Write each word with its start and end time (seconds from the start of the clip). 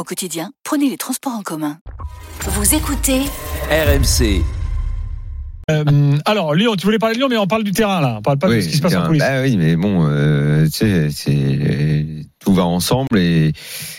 Au 0.00 0.02
quotidien, 0.02 0.50
prenez 0.64 0.88
les 0.88 0.96
transports 0.96 1.34
en 1.34 1.42
commun. 1.42 1.76
Vous 2.46 2.74
écoutez 2.74 3.20
RMC. 3.70 4.42
Euh, 5.70 6.16
alors 6.24 6.54
Lyon, 6.54 6.74
tu 6.74 6.86
voulais 6.86 6.98
parler 6.98 7.16
de 7.16 7.20
Lyon, 7.20 7.28
mais 7.28 7.36
on 7.36 7.46
parle 7.46 7.64
du 7.64 7.72
terrain 7.72 8.00
là. 8.00 8.16
On 8.16 8.22
parle 8.22 8.38
pas 8.38 8.48
de 8.48 8.62
ce 8.62 8.68
qui 8.70 8.78
se 8.78 8.80
passe 8.80 8.94
en 8.94 9.04
coulisses. 9.04 9.20
Bah 9.20 9.42
oui, 9.42 9.58
mais 9.58 9.76
bon, 9.76 10.06
euh, 10.08 10.64
tu 10.64 10.70
sais, 10.70 11.10
c'est 11.10 12.06
tout 12.38 12.54
va 12.54 12.64
ensemble 12.64 13.18
et, 13.18 13.52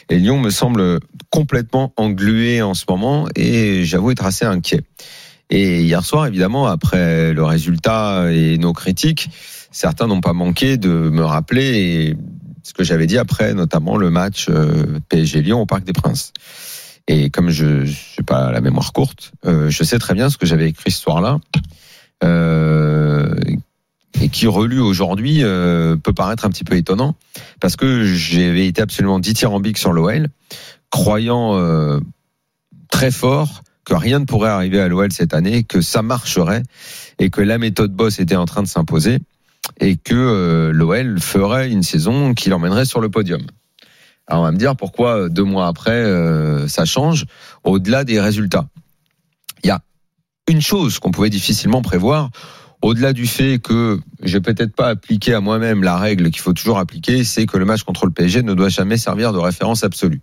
et 0.09 0.17
Lyon 0.17 0.39
me 0.39 0.49
semble 0.49 1.01
complètement 1.29 1.93
englué 1.97 2.63
en 2.63 2.73
ce 2.73 2.85
moment 2.89 3.27
et 3.35 3.85
j'avoue 3.85 4.09
être 4.09 4.25
assez 4.25 4.45
inquiet. 4.45 4.81
Et 5.51 5.83
hier 5.83 6.03
soir, 6.03 6.25
évidemment, 6.25 6.65
après 6.65 7.31
le 7.31 7.43
résultat 7.43 8.31
et 8.31 8.57
nos 8.57 8.73
critiques, 8.73 9.29
certains 9.69 10.07
n'ont 10.07 10.21
pas 10.21 10.33
manqué 10.33 10.77
de 10.77 10.89
me 10.89 11.23
rappeler 11.23 12.15
ce 12.71 12.73
que 12.73 12.85
j'avais 12.85 13.05
dit 13.05 13.17
après, 13.17 13.53
notamment 13.53 13.97
le 13.97 14.09
match 14.09 14.47
euh, 14.49 14.99
PSG-Lyon 15.09 15.59
au 15.59 15.65
Parc 15.65 15.83
des 15.83 15.91
Princes. 15.91 16.31
Et 17.09 17.29
comme 17.29 17.49
je 17.49 17.83
n'ai 17.83 18.25
pas 18.25 18.49
la 18.49 18.61
mémoire 18.61 18.93
courte, 18.93 19.33
euh, 19.45 19.69
je 19.69 19.83
sais 19.83 19.99
très 19.99 20.13
bien 20.13 20.29
ce 20.29 20.37
que 20.37 20.45
j'avais 20.45 20.69
écrit 20.69 20.89
ce 20.89 21.01
soir-là. 21.01 21.39
Euh, 22.23 23.35
et 24.21 24.29
qui 24.29 24.47
relu 24.47 24.79
aujourd'hui 24.79 25.41
peut 25.41 26.13
paraître 26.13 26.45
un 26.45 26.49
petit 26.49 26.65
peu 26.65 26.75
étonnant 26.75 27.15
parce 27.59 27.75
que 27.75 28.03
j'avais 28.05 28.67
été 28.67 28.81
absolument 28.81 29.19
dithyrambique 29.19 29.77
sur 29.77 29.93
l'OL, 29.93 30.27
croyant 30.91 31.57
très 32.91 33.09
fort 33.09 33.63
que 33.85 33.95
rien 33.95 34.19
ne 34.19 34.25
pourrait 34.25 34.49
arriver 34.49 34.79
à 34.79 34.89
l'OL 34.89 35.11
cette 35.11 35.33
année, 35.33 35.63
que 35.63 35.81
ça 35.81 36.01
marcherait 36.01 36.61
et 37.19 37.29
que 37.29 37.41
la 37.41 37.57
méthode 37.57 37.93
Boss 37.93 38.19
était 38.19 38.35
en 38.35 38.45
train 38.45 38.61
de 38.61 38.67
s'imposer 38.67 39.19
et 39.81 39.97
que 39.97 40.13
euh, 40.13 40.71
l'OL 40.71 41.19
ferait 41.19 41.69
une 41.69 41.83
saison 41.83 42.33
qui 42.33 42.49
l'emmènerait 42.49 42.85
sur 42.85 43.01
le 43.01 43.09
podium. 43.09 43.41
Alors 44.27 44.43
on 44.43 44.45
va 44.45 44.51
me 44.51 44.57
dire 44.57 44.75
pourquoi 44.75 45.27
deux 45.27 45.43
mois 45.43 45.67
après 45.67 45.91
euh, 45.91 46.67
ça 46.67 46.85
change 46.85 47.25
au-delà 47.63 48.05
des 48.05 48.21
résultats. 48.21 48.67
Il 49.63 49.67
y 49.67 49.71
a 49.71 49.81
une 50.47 50.61
chose 50.61 50.99
qu'on 50.99 51.11
pouvait 51.11 51.29
difficilement 51.29 51.81
prévoir 51.81 52.29
au-delà 52.81 53.13
du 53.13 53.27
fait 53.27 53.59
que 53.59 53.99
j'ai 54.23 54.41
peut-être 54.41 54.75
pas 54.75 54.87
appliqué 54.87 55.33
à 55.33 55.39
moi-même 55.39 55.83
la 55.83 55.97
règle 55.97 56.31
qu'il 56.31 56.41
faut 56.41 56.53
toujours 56.53 56.79
appliquer, 56.79 57.23
c'est 57.23 57.45
que 57.45 57.57
le 57.57 57.65
match 57.65 57.83
contre 57.83 58.05
le 58.05 58.11
PSG 58.11 58.41
ne 58.41 58.53
doit 58.53 58.69
jamais 58.69 58.97
servir 58.97 59.33
de 59.33 59.37
référence 59.37 59.83
absolue. 59.83 60.21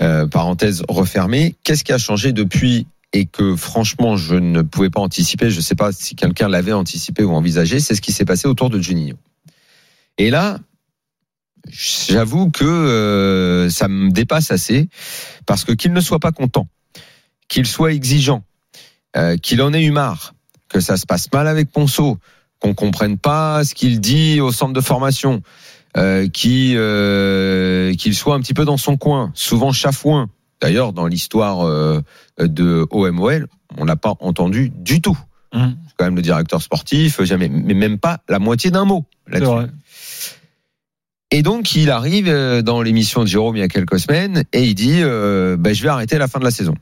Euh, 0.00 0.26
parenthèse 0.26 0.82
refermée. 0.88 1.54
Qu'est-ce 1.62 1.84
qui 1.84 1.92
a 1.92 1.98
changé 1.98 2.32
depuis 2.32 2.86
et 3.12 3.26
que 3.26 3.56
franchement 3.56 4.16
je 4.16 4.34
ne 4.34 4.62
pouvais 4.62 4.90
pas 4.90 5.00
anticiper, 5.00 5.50
je 5.50 5.56
ne 5.56 5.62
sais 5.62 5.74
pas 5.74 5.92
si 5.92 6.14
quelqu'un 6.14 6.48
l'avait 6.48 6.72
anticipé 6.72 7.24
ou 7.24 7.32
envisagé, 7.32 7.80
c'est 7.80 7.94
ce 7.94 8.00
qui 8.00 8.12
s'est 8.12 8.24
passé 8.24 8.48
autour 8.48 8.70
de 8.70 8.80
Juninho. 8.80 9.16
Et 10.18 10.30
là, 10.30 10.58
j'avoue 11.70 12.50
que 12.50 12.64
euh, 12.64 13.70
ça 13.70 13.88
me 13.88 14.10
dépasse 14.10 14.50
assez 14.50 14.88
parce 15.46 15.64
que 15.64 15.72
qu'il 15.72 15.92
ne 15.92 16.00
soit 16.00 16.20
pas 16.20 16.32
content, 16.32 16.68
qu'il 17.48 17.66
soit 17.66 17.92
exigeant, 17.92 18.42
euh, 19.16 19.36
qu'il 19.36 19.60
en 19.62 19.72
ait 19.72 19.82
eu 19.82 19.90
marre, 19.90 20.34
que 20.68 20.80
ça 20.80 20.96
se 20.96 21.06
passe 21.06 21.30
mal 21.32 21.46
avec 21.46 21.70
Ponceau, 21.70 22.18
qu'on 22.60 22.74
comprenne 22.74 23.18
pas 23.18 23.64
ce 23.64 23.74
qu'il 23.74 24.00
dit 24.00 24.40
au 24.40 24.52
centre 24.52 24.72
de 24.72 24.80
formation, 24.80 25.42
euh, 25.96 26.28
euh, 26.46 27.94
qu'il 27.94 28.14
soit 28.14 28.34
un 28.34 28.40
petit 28.40 28.54
peu 28.54 28.64
dans 28.64 28.76
son 28.76 28.96
coin, 28.96 29.32
souvent 29.34 29.72
chafouin. 29.72 30.28
D'ailleurs, 30.62 30.92
dans 30.92 31.08
l'histoire 31.08 31.66
euh, 31.66 32.00
de 32.38 32.86
OMOL, 32.90 33.48
on 33.76 33.84
l'a 33.84 33.96
pas 33.96 34.14
entendu 34.20 34.70
du 34.70 35.02
tout. 35.02 35.18
Mmh. 35.52 35.66
C'est 35.86 35.94
quand 35.98 36.04
même 36.04 36.16
le 36.16 36.22
directeur 36.22 36.62
sportif, 36.62 37.20
jamais, 37.24 37.48
mais 37.48 37.74
même 37.74 37.98
pas 37.98 38.20
la 38.28 38.38
moitié 38.38 38.70
d'un 38.70 38.84
mot 38.84 39.04
là-dessus. 39.26 39.70
Et 41.32 41.42
donc, 41.42 41.74
il 41.74 41.90
arrive 41.90 42.28
euh, 42.28 42.62
dans 42.62 42.80
l'émission 42.80 43.22
de 43.22 43.26
Jérôme 43.26 43.56
il 43.56 43.60
y 43.60 43.62
a 43.62 43.68
quelques 43.68 43.98
semaines 43.98 44.44
et 44.52 44.64
il 44.64 44.74
dit 44.74 45.00
euh, 45.00 45.56
ben, 45.58 45.74
Je 45.74 45.82
vais 45.82 45.88
arrêter 45.88 46.18
la 46.18 46.28
fin 46.28 46.38
de 46.38 46.44
la 46.44 46.50
saison. 46.50 46.74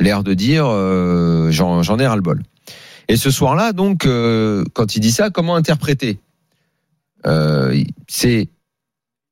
L'air 0.00 0.22
de 0.22 0.34
dire 0.34 0.64
euh, 0.66 1.50
J'en 1.50 1.98
ai 1.98 2.06
ras-le-bol. 2.06 2.42
Et 3.08 3.16
ce 3.16 3.30
soir-là, 3.30 3.72
donc, 3.72 4.06
euh, 4.06 4.64
quand 4.72 4.96
il 4.96 5.00
dit 5.00 5.12
ça, 5.12 5.30
comment 5.30 5.56
interpréter 5.56 6.18
euh, 7.26 7.82
C'est 8.08 8.48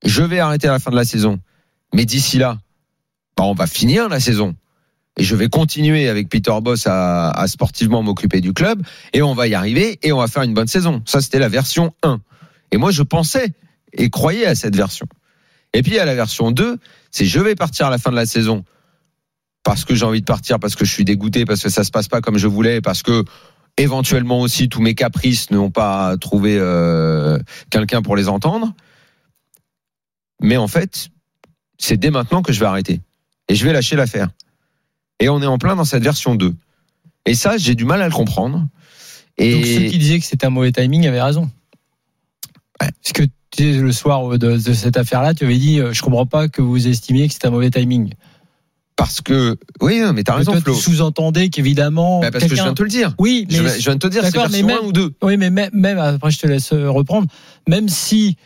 Je 0.04 0.22
vais 0.22 0.40
arrêter 0.40 0.68
à 0.68 0.72
la 0.72 0.78
fin 0.78 0.90
de 0.90 0.96
la 0.96 1.04
saison. 1.04 1.38
Mais 1.94 2.04
d'ici 2.04 2.38
là, 2.38 2.58
bah, 3.36 3.44
on 3.44 3.54
va 3.54 3.66
finir 3.66 4.08
la 4.08 4.20
saison. 4.20 4.54
Et 5.18 5.24
je 5.24 5.36
vais 5.36 5.48
continuer 5.48 6.08
avec 6.08 6.28
Peter 6.28 6.52
Boss 6.62 6.86
à, 6.86 7.30
à 7.30 7.46
sportivement 7.46 8.02
m'occuper 8.02 8.40
du 8.40 8.54
club. 8.54 8.82
Et 9.12 9.22
on 9.22 9.34
va 9.34 9.46
y 9.46 9.54
arriver 9.54 9.98
et 10.02 10.12
on 10.12 10.18
va 10.18 10.26
faire 10.26 10.42
une 10.42 10.54
bonne 10.54 10.68
saison. 10.68 11.02
Ça, 11.04 11.20
c'était 11.20 11.38
la 11.38 11.48
version 11.48 11.92
1. 12.02 12.20
Et 12.70 12.78
moi, 12.78 12.90
je 12.90 13.02
pensais 13.02 13.52
et 13.92 14.10
croyais 14.10 14.46
à 14.46 14.54
cette 14.54 14.74
version. 14.74 15.06
Et 15.74 15.82
puis 15.82 15.98
à 15.98 16.04
la 16.04 16.14
version 16.14 16.50
2, 16.50 16.78
c'est 17.10 17.24
je 17.24 17.40
vais 17.40 17.54
partir 17.54 17.86
à 17.86 17.90
la 17.90 17.98
fin 17.98 18.10
de 18.10 18.16
la 18.16 18.26
saison 18.26 18.64
parce 19.62 19.84
que 19.84 19.94
j'ai 19.94 20.04
envie 20.04 20.20
de 20.20 20.26
partir, 20.26 20.58
parce 20.58 20.74
que 20.74 20.84
je 20.84 20.92
suis 20.92 21.04
dégoûté, 21.04 21.44
parce 21.44 21.62
que 21.62 21.68
ça 21.68 21.84
se 21.84 21.90
passe 21.90 22.08
pas 22.08 22.20
comme 22.20 22.36
je 22.36 22.48
voulais, 22.48 22.80
parce 22.80 23.02
que 23.02 23.24
éventuellement 23.76 24.40
aussi 24.40 24.68
tous 24.68 24.82
mes 24.82 24.94
caprices 24.94 25.50
n'ont 25.50 25.70
pas 25.70 26.16
trouvé 26.18 26.56
euh, 26.58 27.38
quelqu'un 27.70 28.02
pour 28.02 28.16
les 28.16 28.28
entendre. 28.28 28.74
Mais 30.40 30.56
en 30.56 30.68
fait, 30.68 31.08
c'est 31.78 31.96
dès 31.96 32.10
maintenant 32.10 32.42
que 32.42 32.52
je 32.52 32.60
vais 32.60 32.66
arrêter. 32.66 33.00
Et 33.48 33.54
je 33.54 33.64
vais 33.64 33.72
lâcher 33.72 33.96
l'affaire. 33.96 34.28
Et 35.20 35.28
on 35.28 35.40
est 35.42 35.46
en 35.46 35.58
plein 35.58 35.76
dans 35.76 35.84
cette 35.84 36.02
version 36.02 36.34
2. 36.34 36.54
Et 37.26 37.34
ça, 37.34 37.56
j'ai 37.56 37.74
du 37.74 37.84
mal 37.84 38.02
à 38.02 38.06
le 38.06 38.12
comprendre. 38.14 38.66
Et 39.38 39.54
Donc 39.54 39.64
ceux 39.66 39.88
qui 39.90 39.98
disaient 39.98 40.18
que 40.18 40.24
c'était 40.24 40.46
un 40.46 40.50
mauvais 40.50 40.72
timing 40.72 41.06
avaient 41.06 41.22
raison. 41.22 41.50
Ouais. 42.80 42.88
Parce 43.02 43.12
que 43.12 43.22
le 43.58 43.92
soir 43.92 44.28
de, 44.38 44.56
de 44.56 44.72
cette 44.72 44.96
affaire-là, 44.96 45.34
tu 45.34 45.44
avais 45.44 45.58
dit 45.58 45.78
euh, 45.78 45.92
je 45.92 46.02
comprends 46.02 46.26
pas 46.26 46.48
que 46.48 46.62
vous 46.62 46.88
estimiez 46.88 47.28
que 47.28 47.34
c'était 47.34 47.48
un 47.48 47.52
mauvais 47.52 47.70
timing. 47.70 48.12
Parce 48.96 49.20
que 49.20 49.56
oui, 49.80 50.02
mais 50.14 50.22
t'as 50.22 50.34
raison, 50.34 50.52
Toi, 50.60 50.74
tu 50.74 50.80
sous-entendais 50.80 51.48
qu'évidemment. 51.48 52.20
Bah, 52.20 52.30
parce 52.30 52.44
que 52.44 52.50
je 52.50 52.54
viens 52.54 52.70
de 52.70 52.76
te 52.76 52.82
le 52.82 52.88
dire. 52.88 53.14
Oui, 53.18 53.46
mais 53.50 53.56
Je, 53.56 53.62
viens- 53.84 53.94
de 53.94 53.98
te 53.98 54.06
dire, 54.06 54.22
c'est 54.22 54.32
D'accord, 54.32 54.48
mais 54.50 54.58
version 54.62 54.66
même- 54.66 54.84
1 54.84 54.88
ou 54.88 54.92
2. 54.92 55.14
Oui, 55.22 55.36
mais 55.38 55.50
même, 55.50 55.70
même 55.72 55.98
après, 55.98 56.30
je 56.30 56.38
te 56.38 56.46
laisse 56.46 56.72
euh, 56.72 56.90
reprendre. 56.90 57.26
Même 57.68 57.88
si 57.88 58.36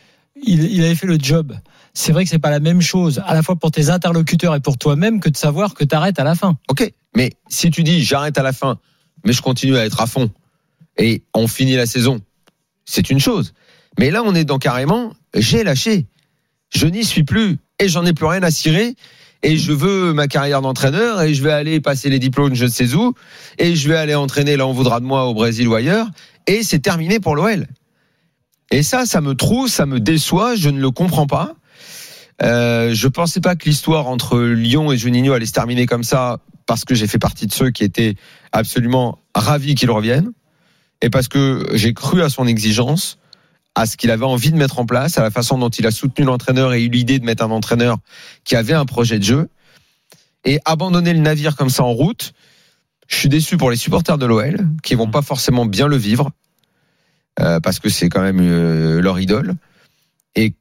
il, 0.43 0.83
avait 0.83 0.95
fait 0.95 1.07
le 1.07 1.17
job, 1.19 1.53
c'est 1.93 2.11
vrai 2.11 2.23
que 2.23 2.29
c'est 2.29 2.39
pas 2.39 2.49
la 2.49 2.59
même 2.59 2.81
chose, 2.81 3.21
à 3.25 3.33
la 3.33 3.43
fois 3.43 3.55
pour 3.55 3.71
tes 3.71 3.89
interlocuteurs 3.89 4.55
et 4.55 4.59
pour 4.59 4.77
toi-même, 4.77 5.19
que 5.19 5.29
de 5.29 5.37
savoir 5.37 5.73
que 5.73 5.83
tu 5.83 5.95
arrêtes 5.95 6.19
à 6.19 6.23
la 6.23 6.35
fin. 6.35 6.57
Ok, 6.69 6.91
mais 7.15 7.33
si 7.49 7.71
tu 7.71 7.83
dis 7.83 8.03
j'arrête 8.03 8.37
à 8.37 8.43
la 8.43 8.53
fin, 8.53 8.79
mais 9.25 9.33
je 9.33 9.41
continue 9.41 9.77
à 9.77 9.85
être 9.85 10.01
à 10.01 10.07
fond 10.07 10.29
et 10.97 11.23
on 11.33 11.47
finit 11.47 11.75
la 11.75 11.85
saison, 11.85 12.19
c'est 12.85 13.09
une 13.09 13.19
chose. 13.19 13.53
Mais 13.99 14.11
là, 14.11 14.21
on 14.23 14.35
est 14.35 14.45
dans 14.45 14.59
carrément, 14.59 15.13
j'ai 15.35 15.63
lâché, 15.63 16.05
je 16.69 16.87
n'y 16.87 17.03
suis 17.03 17.23
plus 17.23 17.57
et 17.79 17.87
j'en 17.87 18.05
ai 18.05 18.13
plus 18.13 18.25
rien 18.25 18.43
à 18.43 18.51
cirer. 18.51 18.95
Et 19.43 19.55
je 19.55 19.71
veux 19.71 20.13
ma 20.13 20.27
carrière 20.27 20.63
d'entraîneur 20.63 21.21
et 21.21 21.35
je 21.35 21.43
vais 21.43 21.51
aller 21.51 21.79
passer 21.79 22.09
les 22.09 22.17
diplômes 22.17 22.55
je 22.55 22.65
ne 22.65 22.71
sais 22.71 22.95
où 22.95 23.13
et 23.59 23.75
je 23.75 23.87
vais 23.87 23.95
aller 23.95 24.15
entraîner 24.15 24.57
là 24.57 24.65
on 24.65 24.73
voudra 24.73 24.99
de 24.99 25.05
moi 25.05 25.25
au 25.25 25.35
Brésil 25.35 25.67
ou 25.67 25.75
ailleurs 25.75 26.07
et 26.47 26.63
c'est 26.63 26.79
terminé 26.79 27.19
pour 27.19 27.35
l'OL. 27.35 27.67
Et 28.71 28.83
ça, 28.83 29.05
ça 29.05 29.21
me 29.21 29.33
trouve, 29.33 29.69
ça 29.69 29.85
me 29.85 29.99
déçoit, 29.99 30.55
je 30.55 30.69
ne 30.69 30.79
le 30.79 30.91
comprends 30.91 31.27
pas. 31.27 31.55
Euh, 32.43 32.93
je 32.93 33.07
pensais 33.07 33.39
pas 33.39 33.55
que 33.55 33.65
l'histoire 33.65 34.07
entre 34.07 34.39
Lyon 34.39 34.91
et 34.91 34.97
Juninho 34.97 35.33
allait 35.33 35.45
se 35.45 35.53
terminer 35.53 35.85
comme 35.85 36.03
ça 36.03 36.39
parce 36.65 36.85
que 36.85 36.93
j'ai 36.93 37.07
fait 37.07 37.17
partie 37.17 37.47
de 37.47 37.53
ceux 37.53 37.71
qui 37.71 37.83
étaient 37.83 38.15
absolument 38.51 39.19
ravis 39.33 39.73
qu'il 39.73 39.89
revienne 39.89 40.31
et 41.01 41.09
parce 41.09 41.27
que 41.27 41.65
j'ai 41.73 41.93
cru 41.93 42.21
à 42.21 42.29
son 42.29 42.45
exigence, 42.45 43.17
à 43.73 43.85
ce 43.85 43.97
qu'il 43.97 44.11
avait 44.11 44.25
envie 44.25 44.51
de 44.51 44.57
mettre 44.57 44.79
en 44.79 44.85
place, 44.85 45.17
à 45.17 45.23
la 45.23 45.31
façon 45.31 45.57
dont 45.57 45.69
il 45.69 45.87
a 45.87 45.91
soutenu 45.91 46.25
l'entraîneur 46.25 46.73
et 46.73 46.83
eu 46.83 46.89
l'idée 46.89 47.19
de 47.19 47.25
mettre 47.25 47.43
un 47.43 47.51
entraîneur 47.51 47.97
qui 48.43 48.55
avait 48.55 48.73
un 48.73 48.85
projet 48.85 49.17
de 49.17 49.23
jeu 49.23 49.49
et 50.43 50.59
abandonner 50.65 51.13
le 51.13 51.19
navire 51.19 51.55
comme 51.55 51.69
ça 51.69 51.83
en 51.83 51.91
route. 51.91 52.33
Je 53.07 53.15
suis 53.15 53.29
déçu 53.29 53.57
pour 53.57 53.71
les 53.71 53.77
supporters 53.77 54.17
de 54.17 54.25
l'OL 54.25 54.67
qui 54.83 54.95
vont 54.95 55.09
pas 55.09 55.21
forcément 55.21 55.65
bien 55.65 55.87
le 55.87 55.97
vivre 55.97 56.31
euh, 57.39 57.59
parce 57.59 57.79
que 57.79 57.89
c'est 57.89 58.09
quand 58.09 58.21
même 58.21 58.39
euh, 58.41 59.01
leur 59.01 59.19
idole 59.19 59.55
et 60.35 60.53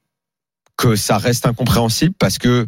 que 0.77 0.95
ça 0.95 1.19
reste 1.19 1.47
incompréhensible 1.47 2.15
parce 2.19 2.39
que 2.39 2.67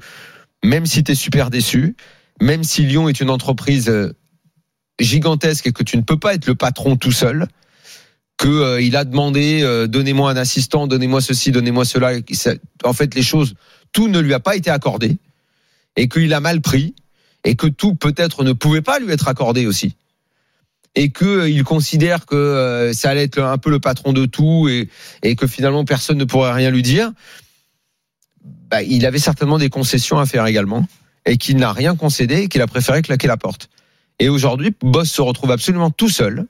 même 0.64 0.86
si 0.86 1.04
tu 1.04 1.12
es 1.12 1.14
super 1.14 1.50
déçu, 1.50 1.96
même 2.40 2.64
si 2.64 2.82
Lyon 2.82 3.08
est 3.08 3.20
une 3.20 3.30
entreprise 3.30 3.88
euh, 3.88 4.14
gigantesque 4.98 5.66
et 5.66 5.72
que 5.72 5.82
tu 5.82 5.96
ne 5.96 6.02
peux 6.02 6.18
pas 6.18 6.34
être 6.34 6.46
le 6.46 6.54
patron 6.54 6.96
tout 6.96 7.12
seul, 7.12 7.46
que 8.38 8.48
euh, 8.48 8.80
il 8.80 8.96
a 8.96 9.04
demandé 9.04 9.62
donnez-moi 9.88 10.30
un 10.30 10.36
assistant, 10.36 10.86
donnez-moi 10.86 11.20
ceci, 11.20 11.52
donnez-moi 11.52 11.84
cela. 11.84 12.12
En 12.84 12.92
fait, 12.92 13.14
les 13.14 13.22
choses, 13.22 13.54
tout 13.92 14.08
ne 14.08 14.20
lui 14.20 14.32
a 14.32 14.40
pas 14.40 14.56
été 14.56 14.70
accordé 14.70 15.18
et 15.96 16.08
qu'il 16.08 16.32
a 16.32 16.40
mal 16.40 16.60
pris 16.60 16.94
et 17.44 17.56
que 17.56 17.66
tout 17.66 17.94
peut-être 17.94 18.44
ne 18.44 18.52
pouvait 18.52 18.82
pas 18.82 18.98
lui 18.98 19.12
être 19.12 19.28
accordé 19.28 19.66
aussi 19.66 19.96
et 20.98 21.10
que 21.10 21.24
euh, 21.24 21.48
il 21.48 21.62
considère 21.62 22.26
que 22.26 22.34
euh, 22.34 22.92
ça 22.92 23.10
allait 23.10 23.22
être 23.22 23.40
un 23.40 23.56
peu 23.56 23.70
le 23.70 23.78
patron 23.78 24.12
de 24.12 24.26
tout 24.26 24.68
et, 24.68 25.36
que 25.36 25.46
finalement 25.46 25.84
personne 25.84 26.18
ne 26.18 26.24
pourrait 26.24 26.52
rien 26.52 26.70
lui 26.72 26.82
dire, 26.82 27.12
bah, 28.68 28.82
il 28.82 29.06
avait 29.06 29.20
certainement 29.20 29.58
des 29.58 29.68
concessions 29.70 30.18
à 30.18 30.26
faire 30.26 30.44
également 30.46 30.84
et 31.24 31.36
qu'il 31.36 31.56
n'a 31.56 31.72
rien 31.72 31.94
concédé 31.94 32.42
et 32.42 32.48
qu'il 32.48 32.62
a 32.62 32.66
préféré 32.66 33.02
claquer 33.02 33.28
la 33.28 33.36
porte. 33.36 33.70
Et 34.18 34.28
aujourd'hui, 34.28 34.74
Boss 34.82 35.08
se 35.08 35.22
retrouve 35.22 35.52
absolument 35.52 35.90
tout 35.90 36.08
seul. 36.08 36.46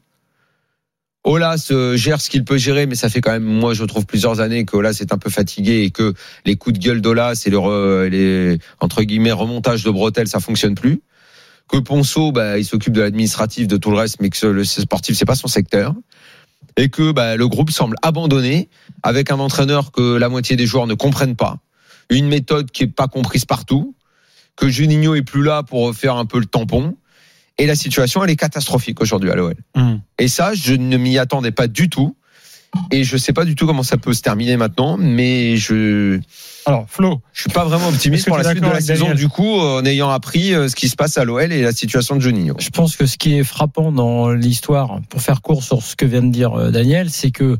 Olas 1.25 1.69
euh, 1.71 1.99
gère 1.99 2.19
ce 2.19 2.31
qu'il 2.31 2.45
peut 2.45 2.57
gérer, 2.57 2.87
mais 2.87 2.95
ça 2.95 3.11
fait 3.11 3.21
quand 3.21 3.33
même, 3.33 3.45
moi, 3.45 3.75
je 3.75 3.85
trouve 3.85 4.07
plusieurs 4.07 4.41
années 4.41 4.65
que 4.65 4.77
Olas 4.77 4.97
est 5.03 5.13
un 5.13 5.19
peu 5.19 5.29
fatigué 5.29 5.83
et 5.83 5.91
que 5.91 6.15
les 6.47 6.57
coups 6.57 6.79
de 6.79 6.83
gueule 6.83 7.03
d'Olas 7.03 7.43
et 7.45 7.51
le, 7.51 8.09
les, 8.09 8.59
entre 8.81 9.03
guillemets, 9.03 9.33
remontage 9.33 9.85
de 9.85 9.91
bretelles, 9.91 10.29
ça 10.29 10.41
fonctionne 10.41 10.75
plus. 10.75 11.03
Que 11.69 11.77
Ponceau, 11.79 12.33
bah, 12.33 12.59
il 12.59 12.65
s'occupe 12.65 12.93
de 12.93 13.03
l'administratif, 13.03 13.69
de 13.69 13.77
tout 13.77 13.91
le 13.91 13.97
reste, 13.97 14.21
mais 14.21 14.31
que 14.31 14.47
le 14.47 14.65
sportif, 14.65 15.17
c'est 15.17 15.27
pas 15.27 15.35
son 15.35 15.49
secteur. 15.49 15.95
Et 16.77 16.89
que 16.89 17.13
bah, 17.13 17.37
le 17.37 17.49
groupe 17.49 17.71
semble 17.71 17.97
abandonné 18.03 18.69
avec 19.03 19.31
un 19.31 19.39
entraîneur 19.39 19.93
que 19.93 20.17
la 20.17 20.29
moitié 20.29 20.57
des 20.57 20.67
joueurs 20.67 20.87
ne 20.87 20.95
comprennent 20.95 21.37
pas, 21.37 21.59
une 22.11 22.29
méthode 22.29 22.71
qui 22.71 22.85
est 22.85 22.89
pas 22.89 23.09
comprise 23.09 23.45
partout, 23.45 23.95
que 24.57 24.69
Juninho 24.69 25.15
est 25.15 25.23
plus 25.23 25.43
là 25.43 25.63
pour 25.63 25.95
faire 25.95 26.17
un 26.17 26.27
peu 26.27 26.39
le 26.39 26.47
tampon. 26.47 26.97
Et 27.59 27.67
la 27.67 27.75
situation, 27.75 28.23
elle 28.23 28.31
est 28.31 28.37
catastrophique 28.37 29.01
aujourd'hui 29.01 29.31
à 29.31 29.35
l'OL. 29.35 29.55
Et 30.19 30.29
ça, 30.29 30.55
je 30.55 30.75
ne 30.75 30.97
m'y 30.97 31.19
attendais 31.19 31.51
pas 31.53 31.67
du 31.67 31.89
tout. 31.89 32.17
Et 32.91 33.05
je 33.05 33.17
sais 33.17 33.33
pas 33.33 33.45
du 33.45 33.55
tout 33.55 33.67
comment 33.67 33.83
ça 33.83 33.97
peut 33.97 34.13
se 34.13 34.23
terminer 34.23 34.57
maintenant, 34.57 34.97
mais 34.99 35.57
je 35.57 36.21
Alors, 36.67 36.87
Flo, 36.89 37.21
je 37.33 37.43
suis 37.43 37.51
pas 37.51 37.65
vraiment 37.65 37.89
optimiste 37.89 38.27
pour 38.27 38.37
la 38.37 38.45
suite 38.45 38.63
de 38.63 38.69
la 38.69 38.81
saison 38.81 39.15
du 39.15 39.29
coup 39.29 39.59
en 39.59 39.85
ayant 39.85 40.11
appris 40.11 40.55
euh, 40.55 40.69
ce 40.69 40.77
qui 40.77 40.89
se 40.89 40.97
passe 40.97 41.19
à 41.19 41.25
l'OL 41.25 41.53
et 41.53 41.63
la 41.63 41.73
situation 41.73 42.17
de 42.17 42.21
Juninho. 42.21 42.55
Je 42.59 42.71
pense 42.71 42.97
que 42.97 43.07
ce 43.07 43.17
qui 43.17 43.39
est 43.39 43.45
frappant 43.45 43.93
dans 43.93 44.31
l'histoire, 44.31 45.01
pour 45.09 45.23
faire 45.23 45.43
court 45.43 45.63
sur 45.63 45.83
ce 45.83 45.97
que 45.97 46.05
vient 46.05 46.23
de 46.23 46.31
dire 46.31 46.55
euh, 46.55 46.71
Daniel, 46.71 47.11
c'est 47.11 47.31
que 47.31 47.59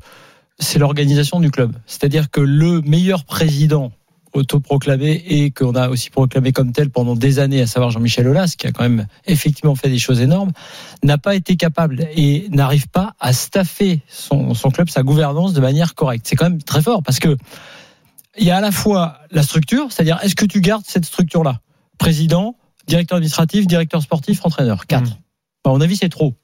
c'est 0.59 0.79
l'organisation 0.79 1.41
du 1.41 1.51
club. 1.51 1.75
C'est-à-dire 1.87 2.31
que 2.31 2.41
le 2.41 2.81
meilleur 2.83 3.25
président 3.25 3.93
autoproclamé 4.33 5.23
et 5.27 5.51
qu'on 5.51 5.75
a 5.75 5.89
aussi 5.89 6.11
proclamé 6.11 6.53
comme 6.53 6.73
tel 6.73 6.91
pendant 6.91 7.17
des 7.17 7.39
années, 7.39 7.61
à 7.61 7.67
savoir 7.67 7.91
Jean-Michel 7.91 8.29
Aulas, 8.29 8.55
qui 8.59 8.67
a 8.67 8.73
quand 8.73 8.83
même 8.83 9.07
effectivement 9.27 9.75
fait 9.75 9.89
des 9.89 9.99
choses 9.99 10.21
énormes, 10.21 10.53
n'a 11.03 11.19
pas 11.19 11.35
été 11.35 11.57
capable 11.57 12.09
et 12.15 12.49
n'arrive 12.51 12.89
pas 12.89 13.15
à 13.21 13.33
staffer 13.33 14.01
son, 14.09 14.55
son 14.55 14.71
club, 14.71 14.89
sa 14.89 15.03
gouvernance 15.03 15.53
de 15.53 15.61
manière 15.61 15.95
correcte. 15.95 16.27
C'est 16.29 16.37
quand 16.37 16.51
même 16.51 16.63
très 16.63 16.83
fort 16.83 17.03
parce 17.03 17.19
que 17.19 17.37
il 18.39 18.47
y 18.47 18.51
a 18.51 18.57
à 18.59 18.61
la 18.61 18.71
fois 18.71 19.19
la 19.31 19.43
structure, 19.43 19.91
c'est-à-dire 19.91 20.19
est-ce 20.23 20.37
que 20.37 20.47
tu 20.47 20.61
gardes 20.61 20.85
cette 20.87 21.05
structure-là? 21.05 21.61
Président, 21.99 22.57
directeur 22.87 23.17
administratif, 23.17 23.67
directeur 23.67 24.03
sportif, 24.03 24.45
entraîneur. 24.45 24.87
Quatre. 24.87 25.19
À 25.65 25.71
mon 25.71 25.81
avis, 25.81 25.97
c'est 25.97 26.09
trop. 26.09 26.35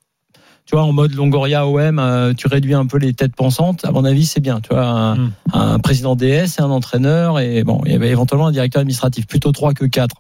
Tu 0.66 0.76
vois, 0.76 0.84
en 0.84 0.93
mode 0.93 1.12
Longoria 1.12 1.66
OM, 1.66 1.99
euh, 1.99 2.32
tu 2.32 2.46
réduis 2.46 2.75
un 2.75 2.87
peu 2.87 2.96
les 2.96 3.12
têtes 3.12 3.37
pensantes. 3.37 3.84
À 3.84 3.90
mon 3.93 4.05
avis, 4.05 4.25
c'est 4.25 4.40
bien. 4.40 4.61
Tu 4.61 4.70
vois, 4.70 4.87
un, 4.87 5.16
Mm. 5.16 5.32
un 5.52 5.78
président 5.78 6.16
DS 6.16 6.58
et 6.58 6.62
un 6.62 6.70
entraîneur 6.70 7.38
et 7.38 7.64
bon, 7.64 7.82
il 7.84 7.93
y 7.93 7.94
avait 7.94 8.08
éventuellement 8.08 8.46
un 8.46 8.52
directeur 8.52 8.81
administratif. 8.81 9.26
Plutôt 9.26 9.52
trois 9.52 9.75
que 9.75 9.84
quatre. 9.84 10.16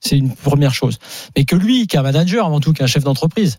C'est 0.00 0.16
une 0.18 0.34
première 0.34 0.74
chose. 0.74 0.98
Mais 1.36 1.44
que 1.44 1.56
lui, 1.56 1.86
qui 1.86 1.96
est 1.96 1.98
un 1.98 2.02
manager 2.02 2.46
avant 2.46 2.60
tout, 2.60 2.72
qui 2.72 2.80
est 2.80 2.84
un 2.84 2.88
chef 2.88 3.04
d'entreprise, 3.04 3.58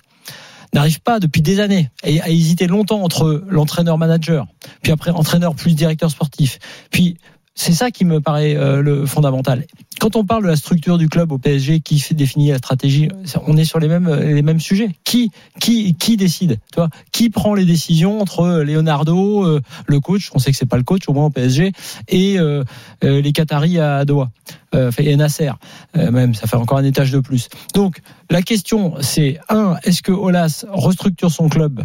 n'arrive 0.74 1.00
pas 1.02 1.20
depuis 1.20 1.42
des 1.42 1.60
années 1.60 1.90
et 2.04 2.22
à 2.22 2.30
hésiter 2.30 2.68
longtemps 2.68 3.02
entre 3.04 3.44
l'entraîneur-manager, 3.48 4.46
puis 4.82 4.92
après 4.92 5.12
entraîneur 5.12 5.56
plus 5.56 5.74
directeur 5.74 6.12
sportif, 6.12 6.60
puis 6.92 7.18
c'est 7.56 7.74
ça 7.74 7.90
qui 7.90 8.06
me 8.06 8.22
paraît 8.22 8.56
euh, 8.56 8.82
le 8.82 9.06
fondamental. 9.06 9.66
Quand 10.00 10.18
on 10.18 10.26
parle 10.26 10.44
de 10.44 10.50
la 10.50 10.58
structure 10.58 10.98
du 10.98 11.08
club 11.08 11.32
au 11.32 11.38
PSG 11.38 11.80
qui 11.80 12.06
définit 12.12 12.50
la 12.50 12.58
stratégie, 12.58 13.08
on 13.48 13.56
est 13.56 13.64
sur 13.64 13.80
les 13.80 13.88
mêmes 13.88 14.14
les 14.14 14.42
mêmes 14.42 14.60
sujets. 14.60 14.90
Qui 15.06 15.32
qui 15.62 15.96
qui 15.96 16.18
décide 16.18 16.60
Tu 16.72 16.76
vois? 16.76 16.90
Qui 17.14 17.30
prend 17.30 17.54
les 17.54 17.64
décisions 17.66 18.20
entre 18.20 18.62
Leonardo, 18.64 19.46
euh, 19.46 19.62
le 19.88 20.00
coach, 20.02 20.32
on 20.34 20.40
sait 20.40 20.52
que 20.52 20.58
c'est 20.58 20.66
pas 20.66 20.78
le 20.78 20.84
coach 20.84 21.08
au 21.08 21.14
moins 21.14 21.26
au 21.26 21.30
PSG, 21.30 21.72
et 22.10 22.38
euh, 22.38 22.64
euh, 23.04 23.22
les 23.22 23.32
Qataris 23.32 23.80
à 23.80 24.04
Doha, 24.04 24.30
euh, 24.76 24.92
et 24.98 25.16
Nasser 25.16 25.52
euh, 25.96 26.12
même, 26.12 26.34
ça 26.34 26.48
fait 26.48 26.58
encore 26.58 26.78
un 26.78 26.84
étage 26.84 27.12
de 27.12 27.20
plus. 27.20 27.48
Donc 27.74 28.02
la 28.30 28.42
question 28.42 28.96
c'est 29.00 29.40
un, 29.50 29.76
est-ce 29.84 30.02
que 30.02 30.12
Olas 30.12 30.66
restructure 30.70 31.32
son 31.32 31.48
club, 31.48 31.84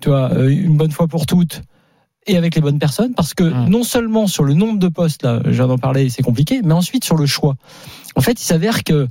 tu 0.00 0.10
vois, 0.10 0.32
euh, 0.32 0.48
une 0.48 0.76
bonne 0.76 0.92
fois 0.92 1.08
pour 1.08 1.26
toutes 1.26 1.62
et 2.28 2.36
avec 2.36 2.54
les 2.54 2.60
bonnes 2.60 2.78
personnes 2.78 3.14
parce 3.14 3.34
que 3.34 3.44
Hum. 3.44 3.68
non 3.68 3.82
seulement 3.84 4.26
sur 4.26 4.44
le 4.44 4.54
nombre 4.54 4.78
de 4.78 4.88
postes 4.88 5.22
là, 5.22 5.40
je 5.44 5.50
viens 5.50 5.66
d'en 5.66 5.78
parler, 5.78 6.08
c'est 6.10 6.22
compliqué, 6.22 6.60
mais 6.62 6.74
ensuite 6.74 7.04
sur 7.04 7.16
le 7.16 7.26
choix. 7.26 7.56
En 8.14 8.20
fait, 8.20 8.40
il 8.40 8.44
s'avère 8.44 8.84
que 8.84 9.08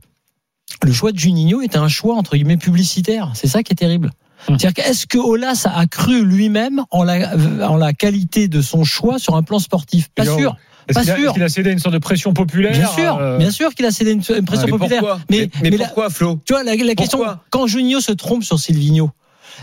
le 0.83 0.91
choix 0.91 1.11
de 1.11 1.17
Juninho 1.19 1.61
était 1.61 1.77
un 1.77 1.87
choix 1.87 2.15
entre 2.15 2.35
guillemets 2.35 2.57
publicitaire. 2.57 3.31
C'est 3.33 3.47
ça 3.47 3.63
qui 3.63 3.73
est 3.73 3.75
terrible. 3.75 4.11
Hum. 4.47 4.59
C'est-à-dire 4.59 4.83
qu'est-ce 4.85 5.07
que 5.07 5.17
Olas 5.17 5.65
a 5.65 5.85
cru 5.87 6.23
lui-même 6.23 6.83
en 6.91 7.03
la, 7.03 7.33
en 7.67 7.75
la 7.75 7.93
qualité 7.93 8.47
de 8.47 8.61
son 8.61 8.83
choix 8.83 9.17
sur 9.19 9.35
un 9.35 9.43
plan 9.43 9.59
sportif? 9.59 10.09
Pas 10.13 10.25
sûr. 10.25 10.55
est-ce 10.87 10.93
Pas 10.93 11.01
qu'il 11.01 11.11
a, 11.11 11.15
sûr. 11.17 11.33
qu'il 11.33 11.43
a 11.43 11.49
cédé 11.49 11.69
à 11.69 11.73
une 11.73 11.79
sorte 11.79 11.93
de 11.95 11.99
pression 11.99 12.33
populaire 12.33 12.71
Bien 12.73 12.87
sûr, 12.87 13.17
euh, 13.17 13.37
bien 13.39 13.49
sûr 13.51 13.73
qu'il 13.73 13.85
a 13.85 13.91
cédé 13.91 14.11
une, 14.11 14.21
une 14.37 14.45
pression 14.45 14.67
Mais 14.67 14.71
populaire. 14.71 14.99
pourquoi? 14.99 15.19
Mais, 15.29 15.37
Mais, 15.39 15.49
mais 15.63 15.69
mais 15.71 15.77
la- 15.77 15.85
pourquoi 15.85 16.09
Flo? 16.11 16.39
Tu 16.45 16.53
vois, 16.53 16.63
la, 16.63 16.75
la 16.75 16.95
question, 16.95 17.19
quand 17.49 17.65
Juninho 17.65 17.99
se 17.99 18.11
trompe 18.11 18.43
sur 18.43 18.59
Silvino, 18.59 19.09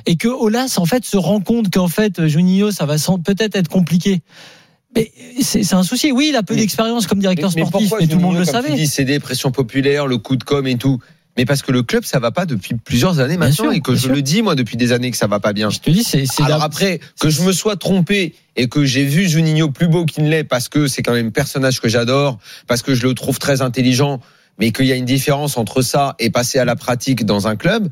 et 0.07 0.17
que 0.17 0.29
Olas, 0.29 0.75
en 0.79 0.87
fait, 0.87 1.05
se 1.05 1.17
rend 1.17 1.41
compte 1.41 1.73
qu'en 1.73 1.89
fait, 1.89 2.27
Juninho, 2.27 2.71
ça 2.71 2.87
va 2.87 2.97
peut-être 3.25 3.57
être 3.57 3.69
compliqué. 3.69 4.23
Mais 4.97 5.11
c'est 5.43 5.73
un 5.75 5.83
souci. 5.83 6.13
Oui, 6.13 6.29
il 6.31 6.37
a 6.37 6.43
peu 6.43 6.55
Mais- 6.55 6.61
d'expérience 6.61 7.07
comme 7.07 7.19
directeur 7.19 7.51
sportif, 7.51 7.93
mais 8.01 8.07
tout 8.07 8.17
le 8.17 8.23
monde 8.23 8.37
le 8.39 8.45
savait. 8.45 8.87
C'est 8.87 9.05
des 9.05 9.19
pressions 9.19 9.51
populaires, 9.51 10.07
le 10.07 10.19
coup 10.19 10.37
de 10.37 10.45
com 10.45 10.67
et 10.67 10.77
tout. 10.77 11.01
Mais 11.37 11.45
parce 11.47 11.63
que 11.63 11.73
le 11.73 11.83
club 11.83 12.05
ça 12.05 12.21
va 12.21 12.31
pas 12.31 12.47
depuis 12.47 12.77
plusieurs 12.77 13.19
années 13.19 13.37
Bien 13.37 13.47
maintenant 13.49 13.65
sûr, 13.65 13.73
et 13.73 13.81
que 13.81 13.97
je 13.97 14.03
sûr. 14.03 14.13
le 14.15 14.23
dis 14.23 14.41
moi 14.41 14.55
depuis 14.55 14.77
des 14.77 14.93
années 14.93 15.11
que 15.11 15.17
ça 15.17 15.27
va 15.27 15.41
pas 15.41 15.53
bien. 15.53 15.69
Je 15.69 15.81
te 15.81 15.91
dis, 15.91 16.05
c'est 16.05 16.27
c'est 16.27 16.45
Alors 16.45 16.61
la- 16.61 16.65
après 16.67 17.01
que 17.19 17.29
je 17.29 17.43
me 17.43 17.51
sois 17.51 17.75
trompé 17.75 18.37
et 18.55 18.69
que 18.69 18.85
j'ai 18.85 19.05
vu 19.05 19.29
Juninho 19.29 19.69
plus 19.73 19.89
beau 19.89 20.05
qu'il 20.05 20.23
ne 20.23 20.29
l'est 20.31 20.45
parce 20.45 20.69
que 20.69 20.87
c'est 20.87 21.03
quand 21.03 21.13
même 21.13 21.27
un 21.27 21.31
personnage 21.31 21.81
que 21.81 21.89
j'adore, 21.89 22.39
parce 22.69 22.83
que 22.83 22.95
je 22.95 23.05
le 23.05 23.15
trouve 23.15 23.41
très 23.41 23.63
intelligent, 23.63 24.21
mais 24.61 24.71
qu'il 24.71 24.87
y 24.87 24.93
a 24.93 24.95
une 24.95 25.05
différence 25.07 25.57
entre 25.57 25.83
ça 25.83 26.15
et 26.21 26.31
passer 26.31 26.61
à 26.61 26.65
la 26.65 26.77
pratique 26.77 27.25
dans 27.25 27.49
un 27.49 27.57
club, 27.57 27.89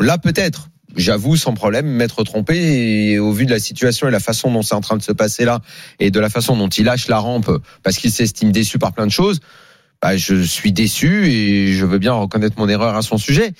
là 0.00 0.18
peut-être. 0.18 0.68
J'avoue 0.96 1.36
sans 1.36 1.54
problème 1.54 1.86
m'être 1.86 2.22
trompé 2.24 2.56
et 2.56 3.18
au 3.18 3.32
vu 3.32 3.46
de 3.46 3.50
la 3.50 3.58
situation 3.58 4.06
et 4.06 4.10
la 4.10 4.20
façon 4.20 4.50
dont 4.52 4.62
c'est 4.62 4.74
en 4.74 4.80
train 4.80 4.96
de 4.96 5.02
se 5.02 5.12
passer 5.12 5.44
là 5.44 5.60
et 5.98 6.10
de 6.10 6.20
la 6.20 6.28
façon 6.30 6.56
dont 6.56 6.68
il 6.68 6.84
lâche 6.84 7.08
la 7.08 7.18
rampe 7.18 7.50
parce 7.82 7.96
qu'il 7.96 8.10
s'estime 8.12 8.52
déçu 8.52 8.78
par 8.78 8.92
plein 8.92 9.06
de 9.06 9.12
choses, 9.12 9.40
bah, 10.00 10.16
je 10.16 10.42
suis 10.42 10.72
déçu 10.72 11.26
et 11.26 11.72
je 11.72 11.84
veux 11.84 11.98
bien 11.98 12.12
reconnaître 12.12 12.58
mon 12.58 12.68
erreur 12.68 12.94
à 12.94 13.02
son 13.02 13.18
sujet. 13.18 13.52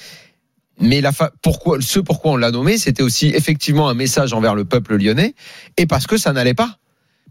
Mais 0.81 1.01
la 1.01 1.13
fa- 1.13 1.33
pourquoi, 1.43 1.79
ce 1.81 2.01
pourquoi 2.01 2.33
on 2.33 2.37
l'a 2.37 2.51
nommé, 2.51 2.79
c'était 2.79 3.03
aussi 3.03 3.29
effectivement 3.29 3.89
un 3.89 3.95
message 3.95 4.33
envers 4.33 4.55
le 4.55 4.65
peuple 4.65 4.97
lyonnais 4.97 5.35
et 5.77 5.87
parce 5.87 6.07
que 6.07 6.17
ça 6.17 6.33
n'allait 6.33 6.55
pas. 6.55 6.79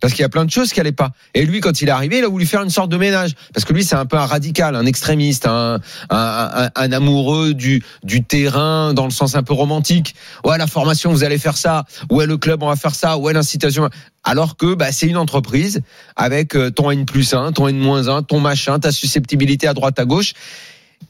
Parce 0.01 0.13
qu'il 0.13 0.21
y 0.21 0.25
a 0.25 0.29
plein 0.29 0.43
de 0.43 0.51
choses 0.51 0.73
qui 0.73 0.79
allaient 0.79 0.91
pas. 0.91 1.11
Et 1.33 1.45
lui, 1.45 1.61
quand 1.61 1.81
il 1.81 1.87
est 1.87 1.91
arrivé, 1.91 2.17
il 2.17 2.23
a 2.25 2.27
voulu 2.27 2.45
faire 2.45 2.61
une 2.61 2.69
sorte 2.69 2.89
de 2.89 2.97
ménage. 2.97 3.31
Parce 3.53 3.65
que 3.65 3.73
lui, 3.73 3.83
c'est 3.83 3.95
un 3.95 4.05
peu 4.05 4.17
un 4.17 4.25
radical, 4.25 4.75
un 4.75 4.85
extrémiste, 4.85 5.47
un, 5.47 5.79
un, 6.09 6.91
amoureux 6.91 7.53
du, 7.53 7.83
du 8.03 8.23
terrain 8.23 8.93
dans 8.93 9.05
le 9.05 9.11
sens 9.11 9.35
un 9.35 9.43
peu 9.43 9.53
romantique. 9.53 10.15
Ouais, 10.43 10.57
la 10.57 10.67
formation, 10.67 11.11
vous 11.11 11.23
allez 11.23 11.37
faire 11.37 11.55
ça. 11.55 11.85
Ouais, 12.09 12.25
le 12.25 12.37
club, 12.37 12.63
on 12.63 12.67
va 12.67 12.75
faire 12.75 12.95
ça. 12.95 13.17
Ouais, 13.17 13.33
l'incitation. 13.33 13.89
Alors 14.23 14.57
que 14.57 14.73
bah, 14.73 14.91
c'est 14.91 15.07
une 15.07 15.17
entreprise 15.17 15.81
avec 16.15 16.55
euh, 16.55 16.69
ton 16.69 16.91
N 16.91 17.05
plus 17.05 17.33
1, 17.33 17.51
ton 17.53 17.67
N 17.67 17.77
moins 17.77 18.07
1, 18.07 18.23
ton 18.23 18.39
machin, 18.39 18.79
ta 18.79 18.91
susceptibilité 18.91 19.67
à 19.67 19.73
droite, 19.73 19.99
à 19.99 20.05
gauche. 20.05 20.33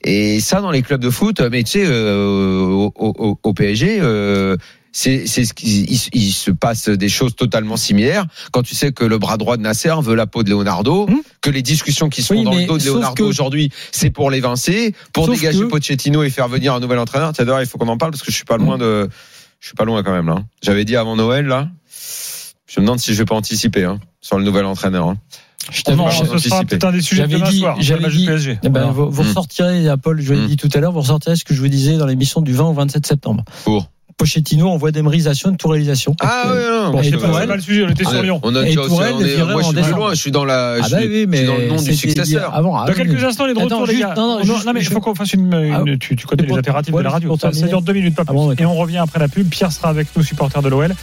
Et 0.03 0.39
ça, 0.39 0.61
dans 0.61 0.71
les 0.71 0.81
clubs 0.81 1.01
de 1.01 1.09
foot, 1.09 1.39
mais 1.39 1.63
tu 1.63 1.71
sais, 1.71 1.85
euh, 1.85 2.89
au 2.95 3.53
PSG, 3.53 3.99
euh, 4.01 4.57
c'est 4.95 5.27
c'est 5.27 5.43
ce 5.43 5.53
qui 5.53 5.83
il, 5.83 5.99
il 6.13 6.31
se 6.31 6.51
passe 6.51 6.87
des 6.87 7.09
choses 7.09 7.35
totalement 7.35 7.75
similaires. 7.75 8.25
Quand 8.51 8.61
tu 8.63 8.75
sais 8.75 8.93
que 8.93 9.03
le 9.03 9.17
bras 9.17 9.35
droit 9.37 9.57
de 9.57 9.61
Nasser 9.63 9.93
veut 10.01 10.15
la 10.15 10.27
peau 10.27 10.43
de 10.43 10.49
Leonardo, 10.51 11.07
Hmm. 11.07 11.15
que 11.41 11.49
les 11.49 11.61
discussions 11.61 12.07
qui 12.09 12.21
sont 12.23 12.35
Oui, 12.35 12.43
dans 12.43 12.53
le 12.53 12.65
dos 12.65 12.77
de 12.77 12.85
Leonardo 12.85 13.15
que- 13.15 13.27
aujourd'hui, 13.27 13.69
c'est 13.91 14.11
pour 14.11 14.31
l'évincer, 14.31 14.93
pour 15.11 15.25
Sauf 15.25 15.35
dégager 15.35 15.59
que- 15.59 15.63
Pochettino 15.65 16.23
et 16.23 16.29
faire 16.29 16.47
venir 16.47 16.73
un 16.73 16.79
nouvel 16.79 16.99
entraîneur. 16.99 17.33
T'adores, 17.33 17.59
il 17.61 17.67
faut 17.67 17.77
qu'on 17.77 17.89
en 17.89 17.97
parle 17.97 18.11
parce 18.11 18.21
que 18.23 18.31
je 18.31 18.35
suis 18.37 18.45
pas 18.45 18.57
loin 18.57 18.77
de, 18.77 19.09
je 19.59 19.65
suis 19.67 19.75
pas 19.75 19.83
loin 19.85 20.03
quand 20.03 20.13
même 20.13 20.27
là. 20.27 20.37
J'avais 20.61 20.85
dit 20.85 20.95
avant 20.95 21.15
Noël 21.17 21.45
là. 21.47 21.67
Je 22.67 22.79
me 22.79 22.85
demande 22.85 22.99
si 22.99 23.13
je 23.13 23.17
vais 23.19 23.25
pas 23.25 23.35
anticiper 23.35 23.83
hein, 23.83 23.99
sur 24.21 24.37
le 24.37 24.43
nouvel 24.45 24.65
entraîneur. 24.65 25.07
hein. 25.07 25.17
je 25.71 25.91
non, 25.93 26.09
ce 26.11 26.49
sera 26.49 26.63
peut-être 26.65 26.83
un 26.83 26.91
des 26.91 27.01
sujets 27.01 27.25
de 27.27 27.37
dit- 27.37 27.59
soir. 27.59 27.77
j'avais 27.79 27.99
le 28.01 28.05
match 28.07 28.13
dit- 28.15 28.21
du 28.21 28.27
PSG. 28.27 28.59
Eh 28.63 28.69
ben, 28.69 28.79
Voilà. 28.81 28.91
vous, 28.91 29.09
vous 29.11 29.23
Mm. 29.23 29.27
ressortirez, 29.27 29.87
à 29.87 29.95
Paul, 29.97 30.19
je 30.21 30.33
l'ai 30.33 30.41
Mm. 30.41 30.47
dit 30.47 30.57
tout 30.57 30.69
à 30.73 30.79
l'heure, 30.79 30.91
vous 30.91 30.99
ressortirez 31.01 31.35
ce 31.37 31.45
que 31.45 31.53
je 31.53 31.61
vous 31.61 31.67
disais 31.69 31.97
dans 31.97 32.05
l'émission 32.05 32.41
du 32.41 32.51
20 32.53 32.65
au 32.65 32.73
27 32.73 33.05
septembre. 33.05 33.45
Pour. 33.63 33.89
Pochettino 34.17 34.69
envoie 34.69 34.91
démérisation 34.91 35.51
de 35.51 35.57
touralisation. 35.57 36.15
Ah 36.21 36.43
ouais, 36.47 36.53
non, 36.69 36.91
Bon, 36.91 36.99
C'est 37.03 37.17
pas, 37.17 37.45
pas 37.47 37.55
le 37.55 37.61
sujet, 37.61 37.83
on 37.85 37.89
était 37.89 38.03
sur 38.03 38.13
Ah, 38.19 38.21
Lyon. 38.21 38.39
On 38.43 38.55
a 38.55 38.61
Et 38.61 38.65
déjà, 38.65 38.81
pour 38.87 39.03
elle, 39.03 39.13
on 39.15 39.19
est- 39.21 39.37
moi, 39.43 39.61
je 39.61 39.67
suis 39.67 39.81
plus 39.83 39.91
loin. 39.93 40.13
Je 40.13 40.19
suis 40.19 40.31
dans 40.31 40.45
la, 40.45 40.73
Ah 40.73 40.75
je 40.85 40.91
bah 40.91 40.99
suis- 40.99 41.07
oui, 41.09 41.25
mais 41.27 41.37
je 41.37 41.41
suis 41.43 41.47
dans 41.51 41.57
le 41.57 41.67
nom 41.67 41.81
du 41.81 41.93
successeur. 41.95 42.55
Avant, 42.55 42.77
Dans 42.77 42.87
oui, 42.87 42.93
quelques 42.95 43.11
mais- 43.13 43.23
instants, 43.23 43.45
les 43.45 43.53
de 43.53 43.59
Attends, 43.59 43.79
retour, 43.81 43.87
les 43.93 43.99
gars. 43.99 44.13
non, 44.15 44.39
non, 44.39 44.45
non, 44.65 44.73
mais 44.73 44.79
il 44.81 44.83
je- 44.83 44.89
faut 44.91 44.99
qu'on 44.99 45.15
fasse 45.15 45.33
une. 45.33 45.53
une- 45.53 45.73
Ah, 45.73 45.97
tu, 45.99 46.15
tu 46.15 46.25
connais 46.27 46.43
les 46.45 46.53
impératifs 46.53 46.93
ouais, 46.93 46.99
de 46.99 47.03
la 47.05 47.09
radio. 47.11 47.35
Ça, 47.37 47.49
dure 47.51 47.81
deux 47.81 47.93
minutes, 47.93 48.15
pas 48.15 48.23
Ah 48.23 48.31
plus. 48.31 48.35
bon, 48.35 48.53
Et 48.53 48.65
on 48.65 48.75
revient 48.75 48.97
après 48.97 49.19
la 49.19 49.27
pub. 49.27 49.47
Pierre 49.49 49.71
sera 49.71 49.89
avec 49.89 50.07
nous, 50.15 50.23
supporter 50.23 50.61
de 50.61 50.69
l'OL. 50.69 50.93